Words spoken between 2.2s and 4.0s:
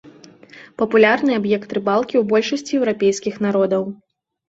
ў большасці еўрапейскіх народаў.